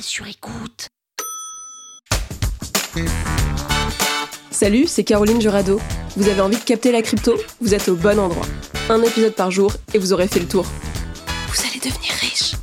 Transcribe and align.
Sur 0.00 0.26
écoute. 0.26 0.88
Salut, 4.50 4.86
c'est 4.86 5.04
Caroline 5.04 5.40
Jurado. 5.40 5.80
Vous 6.16 6.28
avez 6.28 6.40
envie 6.40 6.58
de 6.58 6.62
capter 6.62 6.92
la 6.92 7.02
crypto? 7.02 7.34
Vous 7.60 7.74
êtes 7.74 7.88
au 7.88 7.96
bon 7.96 8.18
endroit. 8.18 8.46
Un 8.88 9.02
épisode 9.02 9.34
par 9.34 9.50
jour 9.50 9.72
et 9.94 9.98
vous 9.98 10.12
aurez 10.12 10.28
fait 10.28 10.40
le 10.40 10.48
tour. 10.48 10.66
Vous 11.48 11.60
allez 11.66 11.78
devenir 11.78 12.12
riche. 12.20 12.54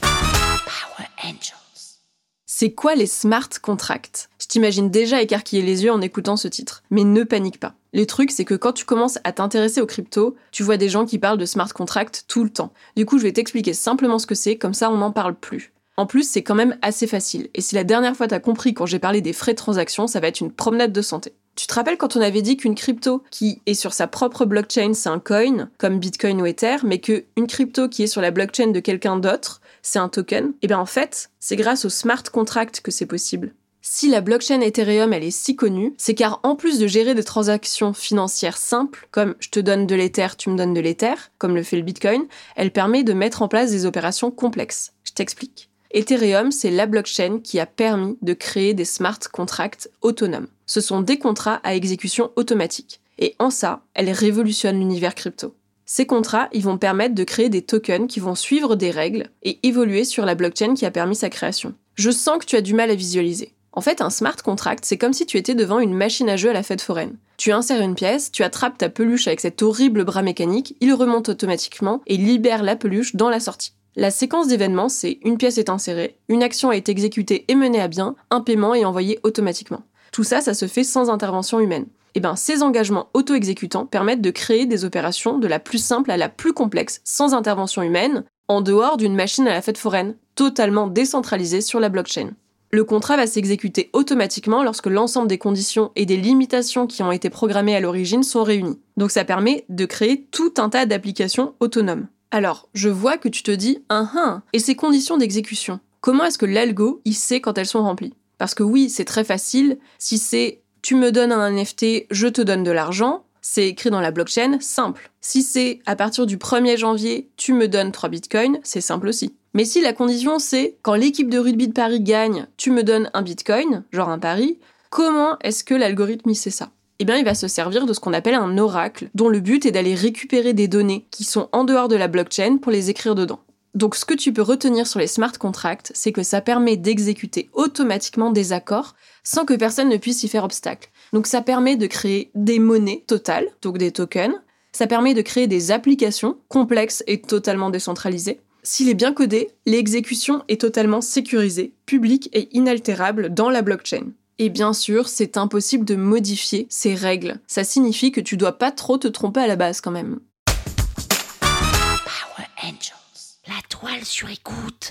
Power 0.00 1.08
Angels. 1.24 1.98
C'est 2.46 2.72
quoi 2.72 2.94
les 2.94 3.06
smart 3.06 3.48
contracts? 3.60 4.28
Je 4.40 4.46
t'imagine 4.46 4.90
déjà 4.90 5.22
écarquiller 5.22 5.62
les 5.62 5.84
yeux 5.84 5.92
en 5.92 6.00
écoutant 6.00 6.36
ce 6.36 6.48
titre. 6.48 6.82
Mais 6.90 7.04
ne 7.04 7.22
panique 7.22 7.60
pas. 7.60 7.74
Le 7.92 8.06
truc, 8.06 8.30
c'est 8.30 8.44
que 8.44 8.54
quand 8.54 8.72
tu 8.72 8.84
commences 8.84 9.18
à 9.24 9.32
t'intéresser 9.32 9.80
aux 9.80 9.86
cryptos, 9.86 10.36
tu 10.50 10.62
vois 10.62 10.78
des 10.78 10.88
gens 10.88 11.06
qui 11.06 11.18
parlent 11.18 11.38
de 11.38 11.46
smart 11.46 11.72
contracts 11.72 12.24
tout 12.28 12.44
le 12.44 12.50
temps. 12.50 12.72
Du 12.96 13.06
coup, 13.06 13.18
je 13.18 13.24
vais 13.24 13.32
t'expliquer 13.32 13.72
simplement 13.72 14.18
ce 14.18 14.26
que 14.26 14.34
c'est, 14.34 14.56
comme 14.56 14.74
ça 14.74 14.90
on 14.90 14.96
n'en 14.96 15.12
parle 15.12 15.34
plus. 15.34 15.72
En 15.96 16.06
plus, 16.06 16.28
c'est 16.28 16.42
quand 16.42 16.54
même 16.54 16.78
assez 16.80 17.06
facile. 17.06 17.48
Et 17.54 17.60
si 17.60 17.74
la 17.74 17.84
dernière 17.84 18.16
fois 18.16 18.26
t'as 18.26 18.40
compris 18.40 18.72
quand 18.72 18.86
j'ai 18.86 18.98
parlé 18.98 19.20
des 19.20 19.32
frais 19.32 19.52
de 19.52 19.58
transaction, 19.58 20.06
ça 20.06 20.20
va 20.20 20.28
être 20.28 20.40
une 20.40 20.52
promenade 20.52 20.92
de 20.92 21.02
santé. 21.02 21.34
Tu 21.54 21.66
te 21.66 21.74
rappelles 21.74 21.98
quand 21.98 22.16
on 22.16 22.22
avait 22.22 22.40
dit 22.40 22.56
qu'une 22.56 22.74
crypto 22.74 23.22
qui 23.30 23.60
est 23.66 23.74
sur 23.74 23.92
sa 23.92 24.06
propre 24.06 24.46
blockchain, 24.46 24.94
c'est 24.94 25.10
un 25.10 25.18
coin, 25.18 25.68
comme 25.76 25.98
Bitcoin 25.98 26.40
ou 26.40 26.46
Ether, 26.46 26.76
mais 26.82 26.98
qu'une 26.98 27.46
crypto 27.46 27.88
qui 27.88 28.04
est 28.04 28.06
sur 28.06 28.22
la 28.22 28.30
blockchain 28.30 28.68
de 28.68 28.80
quelqu'un 28.80 29.18
d'autre, 29.18 29.60
c'est 29.82 29.98
un 29.98 30.08
token? 30.08 30.54
Eh 30.62 30.66
bien 30.66 30.78
en 30.78 30.86
fait, 30.86 31.30
c'est 31.40 31.56
grâce 31.56 31.84
au 31.84 31.90
smart 31.90 32.22
contract 32.32 32.80
que 32.80 32.90
c'est 32.90 33.04
possible. 33.04 33.52
Si 33.82 34.08
la 34.08 34.22
blockchain 34.22 34.60
Ethereum 34.60 35.12
elle 35.12 35.24
est 35.24 35.30
si 35.30 35.56
connue, 35.56 35.92
c'est 35.98 36.14
car 36.14 36.40
en 36.42 36.56
plus 36.56 36.78
de 36.78 36.86
gérer 36.86 37.14
des 37.14 37.24
transactions 37.24 37.92
financières 37.92 38.56
simples, 38.56 39.08
comme 39.10 39.34
je 39.40 39.50
te 39.50 39.60
donne 39.60 39.86
de 39.86 39.94
l'Ether, 39.94 40.28
tu 40.38 40.48
me 40.48 40.56
donnes 40.56 40.72
de 40.72 40.80
l'Ether, 40.80 41.14
comme 41.36 41.54
le 41.54 41.64
fait 41.64 41.76
le 41.76 41.82
Bitcoin, 41.82 42.24
elle 42.56 42.70
permet 42.70 43.04
de 43.04 43.12
mettre 43.12 43.42
en 43.42 43.48
place 43.48 43.72
des 43.72 43.84
opérations 43.84 44.30
complexes. 44.30 44.92
Je 45.04 45.12
t'explique. 45.12 45.68
Ethereum, 45.94 46.52
c'est 46.52 46.70
la 46.70 46.86
blockchain 46.86 47.40
qui 47.44 47.60
a 47.60 47.66
permis 47.66 48.16
de 48.22 48.32
créer 48.32 48.72
des 48.72 48.86
smart 48.86 49.18
contracts 49.30 49.90
autonomes. 50.00 50.46
Ce 50.64 50.80
sont 50.80 51.02
des 51.02 51.18
contrats 51.18 51.60
à 51.64 51.74
exécution 51.74 52.30
automatique. 52.36 53.00
Et 53.18 53.34
en 53.38 53.50
ça, 53.50 53.82
elle 53.92 54.10
révolutionne 54.10 54.78
l'univers 54.78 55.14
crypto. 55.14 55.54
Ces 55.84 56.06
contrats, 56.06 56.48
ils 56.52 56.62
vont 56.62 56.78
permettre 56.78 57.14
de 57.14 57.24
créer 57.24 57.50
des 57.50 57.60
tokens 57.60 58.08
qui 58.08 58.20
vont 58.20 58.34
suivre 58.34 58.74
des 58.74 58.90
règles 58.90 59.28
et 59.42 59.58
évoluer 59.62 60.04
sur 60.04 60.24
la 60.24 60.34
blockchain 60.34 60.72
qui 60.74 60.86
a 60.86 60.90
permis 60.90 61.16
sa 61.16 61.28
création. 61.28 61.74
Je 61.94 62.10
sens 62.10 62.38
que 62.38 62.46
tu 62.46 62.56
as 62.56 62.62
du 62.62 62.72
mal 62.72 62.90
à 62.90 62.94
visualiser. 62.94 63.52
En 63.72 63.82
fait, 63.82 64.00
un 64.00 64.08
smart 64.08 64.36
contract, 64.36 64.84
c'est 64.86 64.96
comme 64.96 65.12
si 65.12 65.26
tu 65.26 65.36
étais 65.36 65.54
devant 65.54 65.78
une 65.78 65.94
machine 65.94 66.30
à 66.30 66.36
jeu 66.36 66.48
à 66.48 66.54
la 66.54 66.62
fête 66.62 66.80
foraine. 66.80 67.16
Tu 67.36 67.52
insères 67.52 67.82
une 67.82 67.94
pièce, 67.94 68.32
tu 68.32 68.42
attrapes 68.42 68.78
ta 68.78 68.88
peluche 68.88 69.26
avec 69.26 69.40
cet 69.40 69.60
horrible 69.60 70.04
bras 70.04 70.22
mécanique, 70.22 70.74
il 70.80 70.94
remonte 70.94 71.28
automatiquement 71.28 72.00
et 72.06 72.16
libère 72.16 72.62
la 72.62 72.76
peluche 72.76 73.14
dans 73.16 73.28
la 73.28 73.40
sortie. 73.40 73.72
La 73.94 74.10
séquence 74.10 74.48
d'événements, 74.48 74.88
c'est 74.88 75.18
une 75.22 75.36
pièce 75.36 75.58
est 75.58 75.68
insérée, 75.68 76.16
une 76.28 76.42
action 76.42 76.72
est 76.72 76.88
exécutée 76.88 77.44
et 77.48 77.54
menée 77.54 77.80
à 77.80 77.88
bien, 77.88 78.14
un 78.30 78.40
paiement 78.40 78.74
est 78.74 78.86
envoyé 78.86 79.18
automatiquement. 79.22 79.82
Tout 80.12 80.24
ça, 80.24 80.40
ça 80.40 80.54
se 80.54 80.66
fait 80.66 80.84
sans 80.84 81.10
intervention 81.10 81.60
humaine. 81.60 81.86
Et 82.14 82.18
eh 82.18 82.20
bien, 82.20 82.34
ces 82.36 82.62
engagements 82.62 83.08
auto-exécutants 83.12 83.86
permettent 83.86 84.22
de 84.22 84.30
créer 84.30 84.66
des 84.66 84.84
opérations 84.84 85.38
de 85.38 85.46
la 85.46 85.58
plus 85.58 85.78
simple 85.78 86.10
à 86.10 86.16
la 86.16 86.28
plus 86.28 86.52
complexe, 86.52 87.00
sans 87.04 87.34
intervention 87.34 87.82
humaine, 87.82 88.24
en 88.48 88.60
dehors 88.62 88.96
d'une 88.96 89.14
machine 89.14 89.46
à 89.48 89.52
la 89.52 89.62
fête 89.62 89.78
foraine, 89.78 90.16
totalement 90.34 90.86
décentralisée 90.86 91.60
sur 91.60 91.80
la 91.80 91.88
blockchain. 91.88 92.30
Le 92.70 92.84
contrat 92.84 93.18
va 93.18 93.26
s'exécuter 93.26 93.90
automatiquement 93.92 94.62
lorsque 94.62 94.86
l'ensemble 94.86 95.28
des 95.28 95.38
conditions 95.38 95.90
et 95.96 96.06
des 96.06 96.16
limitations 96.16 96.86
qui 96.86 97.02
ont 97.02 97.12
été 97.12 97.28
programmées 97.28 97.76
à 97.76 97.80
l'origine 97.80 98.22
sont 98.22 98.42
réunies. 98.42 98.80
Donc 98.96 99.10
ça 99.10 99.26
permet 99.26 99.66
de 99.68 99.84
créer 99.84 100.26
tout 100.30 100.54
un 100.56 100.70
tas 100.70 100.86
d'applications 100.86 101.54
autonomes. 101.60 102.06
Alors, 102.34 102.70
je 102.72 102.88
vois 102.88 103.18
que 103.18 103.28
tu 103.28 103.42
te 103.42 103.50
dis, 103.50 103.84
ah 103.90 104.10
ah, 104.16 104.40
et 104.54 104.58
ces 104.58 104.74
conditions 104.74 105.18
d'exécution, 105.18 105.80
comment 106.00 106.24
est-ce 106.24 106.38
que 106.38 106.46
l'algo, 106.46 107.02
il 107.04 107.14
sait 107.14 107.42
quand 107.42 107.58
elles 107.58 107.66
sont 107.66 107.82
remplies? 107.82 108.14
Parce 108.38 108.54
que 108.54 108.62
oui, 108.62 108.88
c'est 108.88 109.04
très 109.04 109.22
facile, 109.22 109.76
si 109.98 110.16
c'est 110.16 110.62
tu 110.80 110.94
me 110.94 111.12
donnes 111.12 111.30
un 111.30 111.50
NFT, 111.50 112.06
je 112.10 112.26
te 112.28 112.40
donne 112.40 112.64
de 112.64 112.70
l'argent, 112.70 113.26
c'est 113.42 113.68
écrit 113.68 113.90
dans 113.90 114.00
la 114.00 114.12
blockchain, 114.12 114.56
simple. 114.60 115.12
Si 115.20 115.42
c'est 115.42 115.80
à 115.84 115.94
partir 115.94 116.24
du 116.24 116.38
1er 116.38 116.78
janvier, 116.78 117.28
tu 117.36 117.52
me 117.52 117.68
donnes 117.68 117.92
3 117.92 118.08
bitcoins, 118.08 118.60
c'est 118.62 118.80
simple 118.80 119.08
aussi. 119.08 119.34
Mais 119.52 119.66
si 119.66 119.82
la 119.82 119.92
condition 119.92 120.38
c'est 120.38 120.76
quand 120.80 120.94
l'équipe 120.94 121.28
de 121.28 121.38
rugby 121.38 121.68
de 121.68 121.74
Paris 121.74 122.00
gagne, 122.00 122.46
tu 122.56 122.70
me 122.70 122.82
donnes 122.82 123.10
un 123.12 123.20
bitcoin, 123.20 123.84
genre 123.92 124.08
un 124.08 124.18
pari, 124.18 124.58
comment 124.88 125.36
est-ce 125.40 125.64
que 125.64 125.74
l'algorithme 125.74 126.32
sait 126.32 126.50
ça? 126.50 126.70
Eh 127.02 127.04
bien, 127.04 127.16
il 127.16 127.24
va 127.24 127.34
se 127.34 127.48
servir 127.48 127.84
de 127.84 127.92
ce 127.94 127.98
qu'on 127.98 128.12
appelle 128.12 128.36
un 128.36 128.58
oracle, 128.58 129.10
dont 129.16 129.28
le 129.28 129.40
but 129.40 129.66
est 129.66 129.72
d'aller 129.72 129.96
récupérer 129.96 130.52
des 130.52 130.68
données 130.68 131.04
qui 131.10 131.24
sont 131.24 131.48
en 131.50 131.64
dehors 131.64 131.88
de 131.88 131.96
la 131.96 132.06
blockchain 132.06 132.58
pour 132.58 132.70
les 132.70 132.90
écrire 132.90 133.16
dedans. 133.16 133.40
Donc 133.74 133.96
ce 133.96 134.04
que 134.04 134.14
tu 134.14 134.32
peux 134.32 134.42
retenir 134.42 134.86
sur 134.86 135.00
les 135.00 135.08
smart 135.08 135.32
contracts, 135.32 135.90
c'est 135.96 136.12
que 136.12 136.22
ça 136.22 136.40
permet 136.40 136.76
d'exécuter 136.76 137.50
automatiquement 137.54 138.30
des 138.30 138.52
accords 138.52 138.94
sans 139.24 139.44
que 139.44 139.54
personne 139.54 139.88
ne 139.88 139.96
puisse 139.96 140.22
y 140.22 140.28
faire 140.28 140.44
obstacle. 140.44 140.90
Donc 141.12 141.26
ça 141.26 141.42
permet 141.42 141.74
de 141.74 141.88
créer 141.88 142.30
des 142.36 142.60
monnaies 142.60 143.02
totales, 143.08 143.48
donc 143.62 143.78
des 143.78 143.90
tokens. 143.90 144.36
Ça 144.70 144.86
permet 144.86 145.12
de 145.12 145.22
créer 145.22 145.48
des 145.48 145.72
applications 145.72 146.38
complexes 146.46 147.02
et 147.08 147.20
totalement 147.20 147.70
décentralisées. 147.70 148.38
S'il 148.62 148.88
est 148.88 148.94
bien 148.94 149.12
codé, 149.12 149.50
l'exécution 149.66 150.44
est 150.46 150.60
totalement 150.60 151.00
sécurisée, 151.00 151.74
publique 151.84 152.30
et 152.32 152.48
inaltérable 152.56 153.34
dans 153.34 153.50
la 153.50 153.62
blockchain. 153.62 154.12
Et 154.38 154.48
bien 154.48 154.72
sûr, 154.72 155.08
c'est 155.08 155.36
impossible 155.36 155.84
de 155.84 155.96
modifier 155.96 156.66
ces 156.70 156.94
règles. 156.94 157.38
Ça 157.46 157.64
signifie 157.64 158.12
que 158.12 158.20
tu 158.20 158.36
dois 158.36 158.58
pas 158.58 158.72
trop 158.72 158.98
te 158.98 159.08
tromper 159.08 159.40
à 159.40 159.46
la 159.46 159.56
base 159.56 159.80
quand 159.80 159.90
même. 159.90 160.20
Power 160.44 162.46
Angels, 162.62 163.38
la 163.46 163.60
toile 163.68 164.04
sur 164.04 164.30
écoute. 164.30 164.90